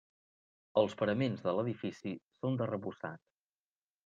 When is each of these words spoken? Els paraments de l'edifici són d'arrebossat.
Els 0.81 0.95
paraments 1.01 1.43
de 1.49 1.53
l'edifici 1.59 2.15
són 2.39 2.59
d'arrebossat. 2.63 3.23